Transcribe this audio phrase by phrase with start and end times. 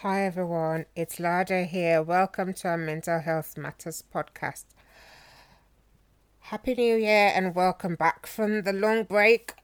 [0.00, 2.02] Hi everyone, it's Lada here.
[2.02, 4.64] Welcome to our Mental Health Matters podcast.
[6.38, 9.54] Happy New Year and welcome back from the long break.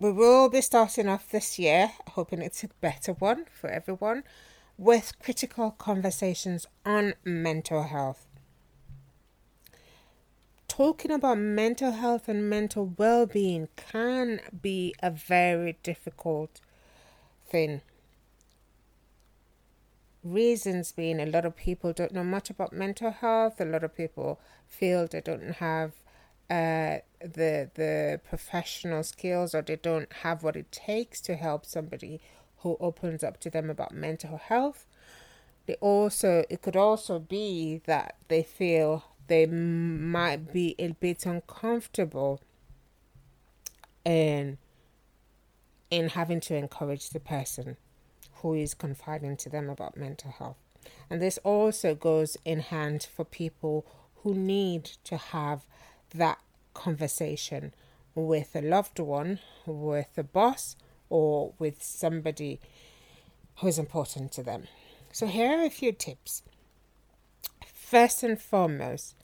[0.00, 4.24] We will be starting off this year, hoping it's a better one for everyone,
[4.76, 8.26] with critical conversations on mental health
[10.66, 16.60] talking about mental health and mental well being can be a very difficult
[17.48, 17.80] thing.
[20.24, 23.94] Reasons being a lot of people don't know much about mental health, a lot of
[23.94, 25.92] people feel they don't have
[26.48, 32.20] uh, the the professional skills or they don't have what it takes to help somebody
[32.58, 34.86] who opens up to them about mental health.
[35.66, 42.40] They also it could also be that they feel they might be a bit uncomfortable
[44.04, 44.56] in
[45.90, 47.76] in having to encourage the person
[48.44, 50.58] who is confiding to them about mental health.
[51.08, 55.64] And this also goes in hand for people who need to have
[56.14, 56.38] that
[56.74, 57.72] conversation
[58.14, 60.76] with a loved one, with a boss,
[61.08, 62.60] or with somebody
[63.56, 64.64] who is important to them.
[65.10, 66.42] So, here are a few tips
[67.64, 69.14] first and foremost,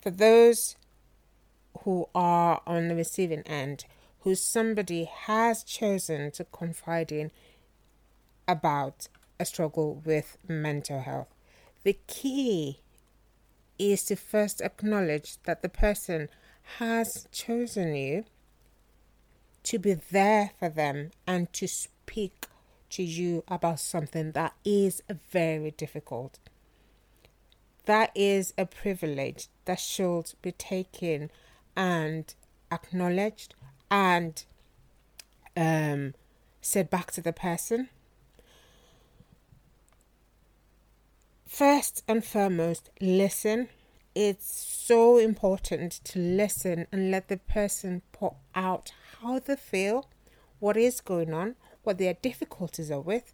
[0.00, 0.76] for those
[1.82, 3.86] who are on the receiving end,
[4.20, 7.32] who somebody has chosen to confide in
[8.48, 11.28] about a struggle with mental health,
[11.84, 12.80] the key
[13.78, 16.28] is to first acknowledge that the person
[16.78, 18.24] has chosen you
[19.62, 22.46] to be there for them and to speak
[22.90, 26.40] to you about something that is very difficult
[27.88, 31.30] that is a privilege that should be taken
[31.74, 32.34] and
[32.70, 33.54] acknowledged
[33.90, 34.44] and
[35.56, 36.12] um,
[36.60, 37.88] said back to the person.
[41.48, 43.70] First and foremost, listen.
[44.14, 50.10] It's so important to listen and let the person put out how they feel,
[50.58, 53.32] what is going on, what their difficulties are with,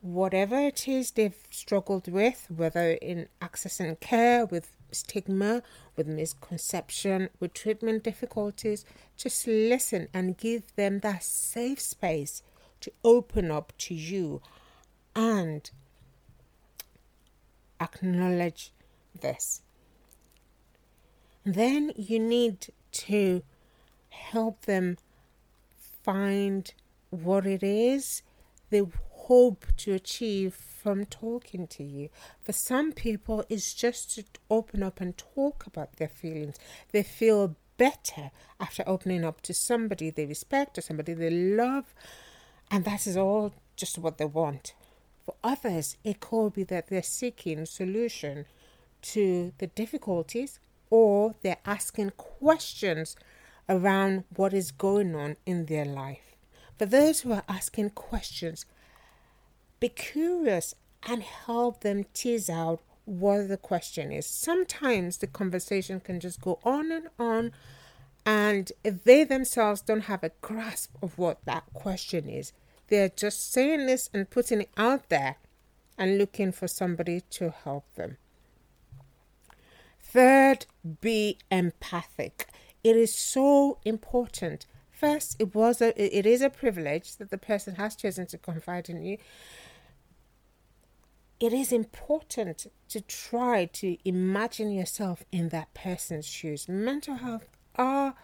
[0.00, 5.64] whatever it is they've struggled with, whether in accessing care, with stigma,
[5.96, 8.84] with misconception, with treatment difficulties,
[9.16, 12.44] just listen and give them that safe space
[12.80, 14.40] to open up to you
[15.16, 15.72] and
[17.80, 18.72] acknowledge
[19.20, 19.62] this.
[21.44, 23.42] Then you need to
[24.10, 24.98] help them
[26.02, 26.72] find
[27.10, 28.22] what it is
[28.70, 32.08] they hope to achieve from talking to you.
[32.40, 36.56] For some people, it's just to open up and talk about their feelings.
[36.92, 41.94] They feel better after opening up to somebody they respect or somebody they love,
[42.70, 44.74] and that is all just what they want.
[45.30, 48.46] For others, it could be that they're seeking solution
[49.02, 50.58] to the difficulties
[50.90, 53.14] or they're asking questions
[53.68, 56.34] around what is going on in their life.
[56.76, 58.66] For those who are asking questions,
[59.78, 60.74] be curious
[61.04, 64.26] and help them tease out what the question is.
[64.26, 67.52] Sometimes the conversation can just go on and on,
[68.26, 72.52] and if they themselves don't have a grasp of what that question is,
[72.90, 75.36] they're just saying this and putting it out there
[75.96, 78.16] and looking for somebody to help them.
[80.02, 80.66] Third,
[81.00, 82.48] be empathic.
[82.82, 84.66] It is so important.
[84.90, 88.90] First, it was a it is a privilege that the person has chosen to confide
[88.90, 89.18] in you
[91.40, 96.68] it is important to try to imagine yourself in that person's shoes.
[96.68, 98.14] Mental health are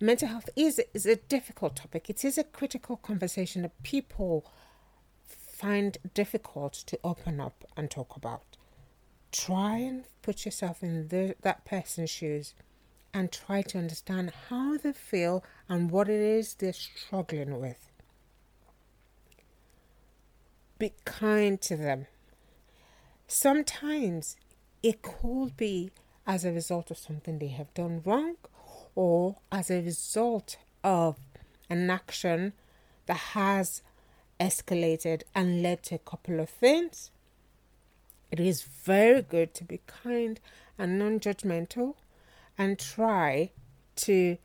[0.00, 2.10] mental health is is a difficult topic.
[2.10, 4.50] It is a critical conversation that people
[5.26, 8.56] find difficult to open up and talk about.
[9.32, 12.54] Try and put yourself in the, that person's shoes
[13.12, 17.90] and try to understand how they feel and what it is they're struggling with.
[20.78, 22.06] Be kind to them
[23.26, 24.36] Sometimes
[24.82, 25.90] it could be
[26.26, 28.36] as a result of something they have done wrong
[28.94, 31.16] or as a result of
[31.70, 32.52] an action
[33.06, 33.82] that has
[34.40, 37.10] escalated and led to a couple of things.
[38.30, 40.40] It is very good to be kind
[40.78, 41.94] and non judgmental
[42.58, 43.50] and try
[43.96, 44.38] to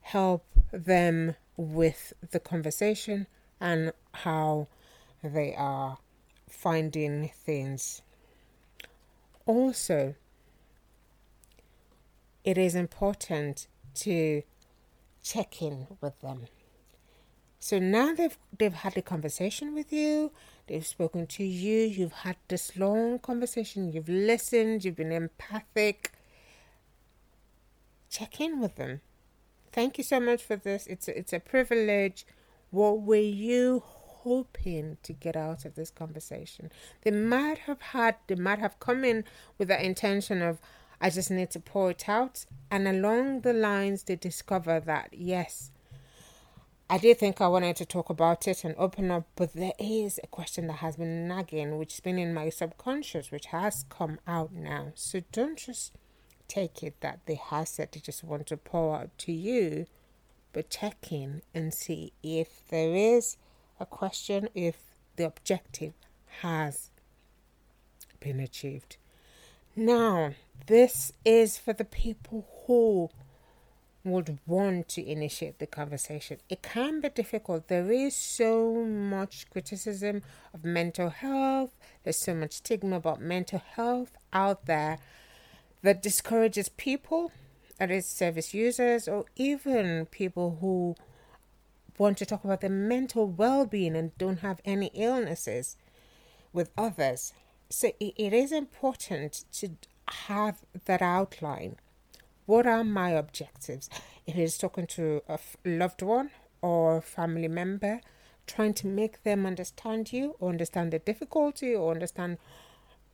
[0.00, 3.26] help them with the conversation
[3.60, 4.68] and how
[5.22, 5.98] they are
[6.48, 8.02] finding things.
[9.46, 10.14] Also,
[12.44, 14.42] it is important to
[15.22, 16.46] check in with them.
[17.60, 20.30] So now they've they've had a conversation with you,
[20.68, 26.12] they've spoken to you, you've had this long conversation, you've listened, you've been empathic.
[28.10, 29.00] Check in with them.
[29.72, 30.86] Thank you so much for this.
[30.86, 32.24] It's a, it's a privilege.
[32.70, 36.70] What were you hoping to get out of this conversation?
[37.02, 39.24] They might have had, they might have come in
[39.58, 40.58] with the intention of,
[41.00, 42.44] I just need to pour it out.
[42.70, 45.70] And along the lines, they discover that, yes,
[46.90, 50.18] I did think I wanted to talk about it and open up, but there is
[50.24, 54.18] a question that has been nagging, which has been in my subconscious, which has come
[54.26, 54.92] out now.
[54.94, 55.92] So don't just
[56.48, 59.86] take it that they have said they just want to pour out to you,
[60.54, 63.36] but check in and see if there is
[63.78, 64.76] a question, if
[65.16, 65.92] the objective
[66.40, 66.88] has
[68.18, 68.96] been achieved.
[69.76, 70.32] Now,
[70.66, 73.10] this is for the people who
[74.04, 76.38] would want to initiate the conversation.
[76.48, 77.68] It can be difficult.
[77.68, 80.22] There is so much criticism
[80.54, 81.74] of mental health,
[82.04, 84.98] there's so much stigma about mental health out there
[85.82, 87.32] that discourages people,
[87.78, 90.96] that is, service users, or even people who
[91.98, 95.76] want to talk about their mental well being and don't have any illnesses
[96.52, 97.32] with others.
[97.68, 99.70] So it is important to
[100.12, 101.76] have that outline
[102.48, 103.90] what are my objectives?
[104.26, 106.30] If it is talking to a loved one
[106.62, 108.00] or family member,
[108.46, 112.38] trying to make them understand you or understand the difficulty or understand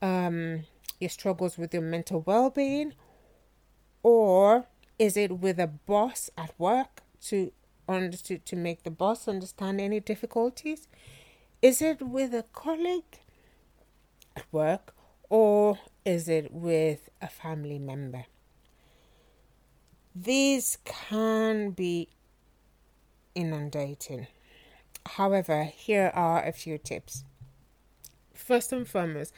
[0.00, 0.66] um,
[1.00, 2.92] your struggles with your mental well being?
[4.04, 4.66] Or
[5.00, 7.50] is it with a boss at work to,
[7.88, 10.86] to, to make the boss understand any difficulties?
[11.60, 13.18] Is it with a colleague
[14.36, 14.94] at work
[15.28, 18.26] or is it with a family member?
[20.14, 22.08] These can be
[23.34, 24.26] inundating.
[25.06, 27.24] However, here are a few tips.
[28.32, 29.32] First and foremost,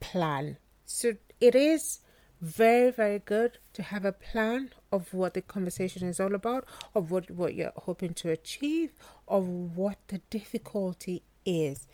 [0.00, 0.56] plan.
[0.84, 2.00] So it is
[2.40, 7.10] very, very good to have a plan of what the conversation is all about, of
[7.10, 8.92] what, what you're hoping to achieve,
[9.26, 11.86] of what the difficulty is.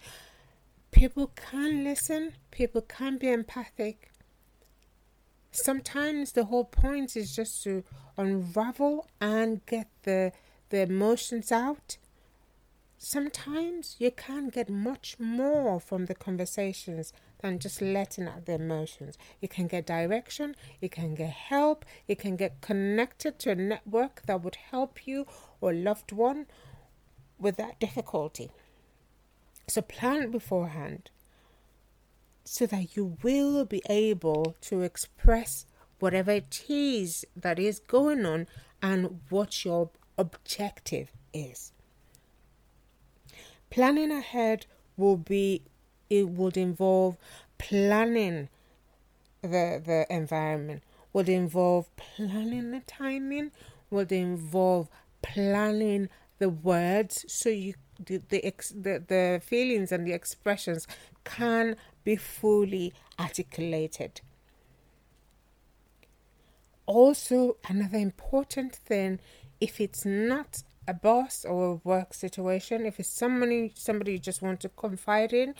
[0.92, 4.12] People can listen, people can be empathic,
[5.50, 7.84] sometimes the whole point is just to
[8.16, 10.32] unravel and get the
[10.70, 11.98] the emotions out
[13.02, 19.18] sometimes you can get much more from the conversations than just letting out the emotions.
[19.40, 24.22] You can get direction, you can get help, you can get connected to a network
[24.26, 25.26] that would help you
[25.60, 26.46] or loved one
[27.40, 28.52] with that difficulty.
[29.68, 31.10] So plan beforehand
[32.44, 35.66] so that you will be able to express
[35.98, 38.46] whatever it is that is going on
[38.82, 41.72] and what your objective is.
[43.70, 44.66] Planning ahead
[44.96, 45.62] will be
[46.10, 47.16] it would involve
[47.56, 48.48] planning
[49.40, 50.82] the the environment,
[51.12, 53.50] would involve planning the timing,
[53.90, 54.88] would involve
[55.22, 57.74] planning the words so you
[58.06, 60.86] the the, ex, the the feelings and the expressions
[61.24, 64.20] can be fully articulated.
[66.86, 69.20] Also, another important thing
[69.60, 74.42] if it's not a boss or a work situation, if it's somebody somebody you just
[74.42, 75.54] want to confide in,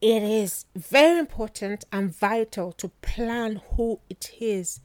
[0.00, 4.80] it is very important and vital to plan who it is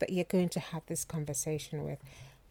[0.00, 1.98] that you're going to have this conversation with.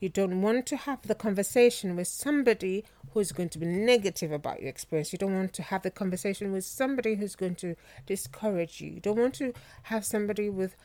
[0.03, 4.59] You don't want to have the conversation with somebody who's going to be negative about
[4.59, 5.13] your experience.
[5.13, 8.91] You don't want to have the conversation with somebody who's going to discourage you.
[8.91, 10.75] You don't want to have somebody with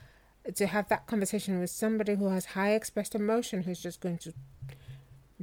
[0.54, 4.32] to have that conversation with somebody who has high expressed emotion who's just going to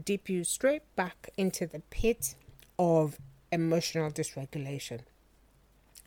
[0.01, 2.35] dip you straight back into the pit
[2.79, 3.19] of
[3.51, 5.01] emotional dysregulation.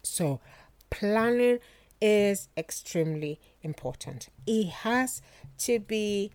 [0.02, 0.40] So,
[0.88, 1.58] planning
[2.00, 4.30] is extremely important.
[4.46, 5.20] It has
[5.58, 6.32] to be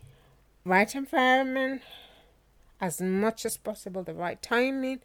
[0.65, 1.81] right environment,
[2.79, 4.99] as much as possible, the right timing,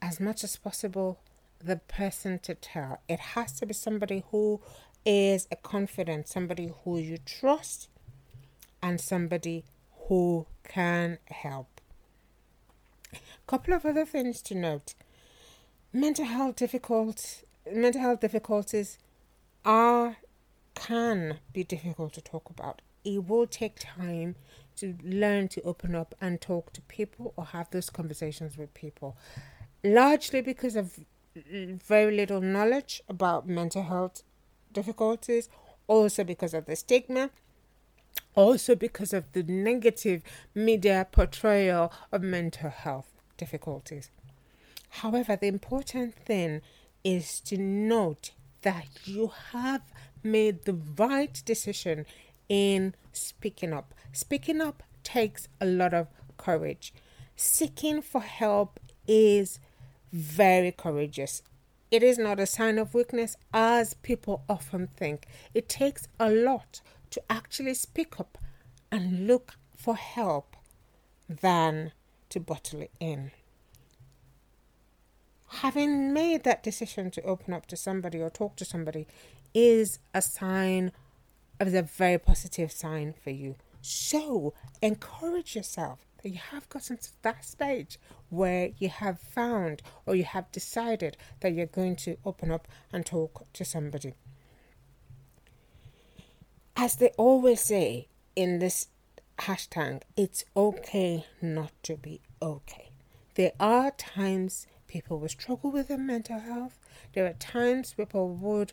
[0.00, 1.18] as much as possible,
[1.62, 3.00] the person to tell.
[3.08, 4.60] It has to be somebody who
[5.04, 7.88] is a confident, somebody who you trust,
[8.82, 9.64] and somebody
[10.08, 11.80] who can help.
[13.46, 14.94] Couple of other things to note.
[15.92, 18.98] Mental health difficult mental health difficulties
[19.64, 20.16] are
[20.74, 24.34] can be difficult to talk about it will take time
[24.76, 29.16] to learn to open up and talk to people or have those conversations with people.
[29.82, 30.98] Largely because of
[31.34, 34.22] very little knowledge about mental health
[34.72, 35.48] difficulties,
[35.86, 37.30] also because of the stigma,
[38.34, 40.22] also because of the negative
[40.54, 44.10] media portrayal of mental health difficulties.
[44.88, 46.60] However, the important thing
[47.04, 48.32] is to note
[48.62, 49.82] that you have
[50.22, 52.04] made the right decision
[52.48, 53.94] in speaking up.
[54.12, 56.92] Speaking up takes a lot of courage.
[57.36, 59.58] Seeking for help is
[60.12, 61.42] very courageous.
[61.90, 65.26] It is not a sign of weakness as people often think.
[65.54, 68.38] It takes a lot to actually speak up
[68.90, 70.56] and look for help
[71.28, 71.92] than
[72.30, 73.30] to bottle it in.
[75.60, 79.06] Having made that decision to open up to somebody or talk to somebody
[79.54, 80.92] is a sign,
[81.60, 83.56] is a very positive sign for you.
[83.80, 87.98] So encourage yourself that you have gotten to that stage
[88.30, 93.06] where you have found or you have decided that you're going to open up and
[93.06, 94.14] talk to somebody.
[96.76, 98.88] As they always say in this
[99.38, 102.90] hashtag, it's okay not to be okay.
[103.34, 106.78] There are times people will struggle with their mental health.
[107.12, 108.72] There are times people would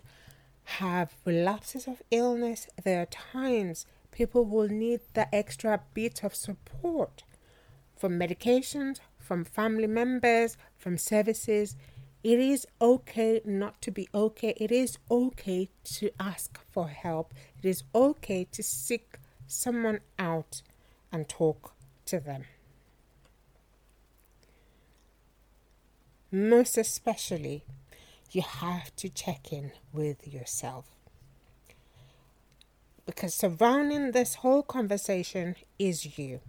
[0.66, 2.68] have relapses of illness.
[2.84, 7.24] There are times people will need the extra bit of support
[7.96, 11.76] from medications, from family members, from services.
[12.24, 14.54] It is okay not to be okay.
[14.58, 17.34] It is okay to ask for help.
[17.62, 19.18] It is okay to seek
[19.48, 20.62] someone out
[21.12, 21.74] and talk
[22.06, 22.46] to them.
[26.32, 27.64] Most especially,
[28.34, 30.86] you have to check in with yourself.
[33.06, 36.40] Because surrounding this whole conversation is you.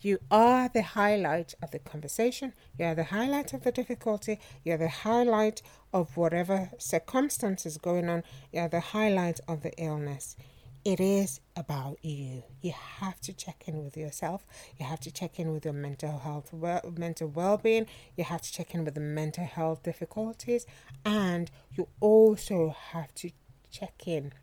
[0.00, 2.52] You are the highlight of the conversation.
[2.78, 4.38] You are the highlight of the difficulty.
[4.62, 5.62] You are the highlight
[5.94, 8.22] of whatever circumstances going on.
[8.52, 10.36] You are the highlight of the illness.
[10.84, 12.42] It is about you.
[12.60, 14.44] You have to check in with yourself.
[14.78, 17.86] You have to check in with your mental health, well, mental well-being.
[18.16, 20.66] You have to check in with the mental health difficulties,
[21.02, 23.30] and you also have to
[23.70, 24.34] check in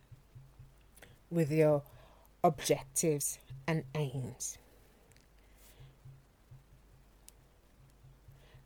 [1.29, 1.83] with your
[2.43, 4.57] objectives and aims.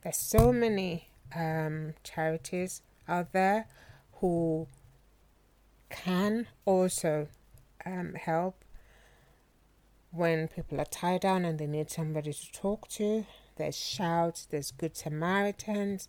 [0.02, 3.66] There's so many um, charities out there
[4.14, 4.66] who
[5.90, 7.28] can also
[7.86, 8.64] um, help
[10.10, 13.24] when people are tied down and they need somebody to talk to.
[13.56, 16.08] There's Shout, there's Good Samaritans,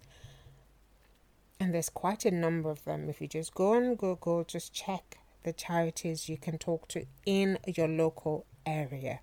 [1.59, 3.09] and there's quite a number of them.
[3.09, 7.57] If you just go on Google, just check the charities you can talk to in
[7.65, 9.21] your local area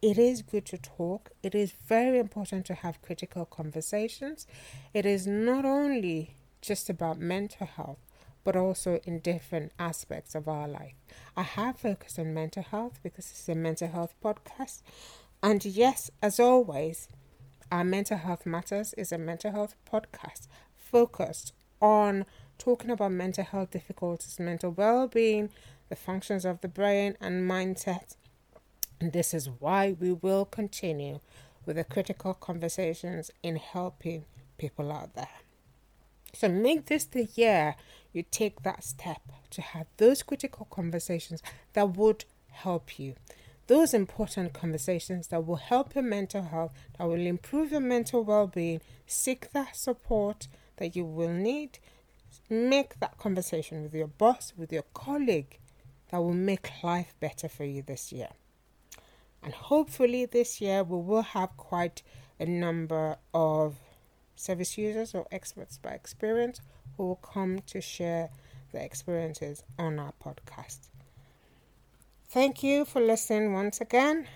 [0.00, 1.30] it is good to talk.
[1.42, 4.46] It is very important to have critical conversations.
[4.94, 7.98] It is not only just about mental health,
[8.48, 10.94] but also in different aspects of our life.
[11.36, 14.80] I have focused on mental health because it's a mental health podcast.
[15.42, 17.08] And yes, as always,
[17.70, 21.52] our Mental Health Matters is a mental health podcast focused
[21.82, 22.24] on
[22.56, 25.50] talking about mental health difficulties, mental well being,
[25.90, 28.16] the functions of the brain, and mindset
[28.98, 31.20] and this is why we will continue
[31.66, 34.24] with the critical conversations in helping
[34.56, 35.47] people out there.
[36.34, 37.74] So make this the year
[38.12, 41.42] you take that step to have those critical conversations
[41.72, 43.14] that would help you.
[43.66, 48.46] Those important conversations that will help your mental health, that will improve your mental well
[48.46, 48.80] being.
[49.06, 51.78] Seek that support that you will need.
[52.48, 55.58] Make that conversation with your boss, with your colleague,
[56.10, 58.28] that will make life better for you this year.
[59.42, 62.02] And hopefully, this year we will have quite
[62.40, 63.76] a number of
[64.38, 66.60] service users or experts by experience
[66.96, 68.30] who will come to share
[68.72, 70.88] their experiences on our podcast.
[72.28, 74.26] Thank you for listening once again.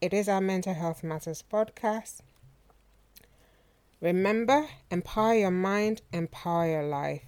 [0.00, 2.20] It is our Mental Health Matters podcast.
[4.00, 7.22] Remember, empower your mind, empower your life.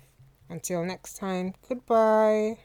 [0.50, 2.58] Until next time, goodbye.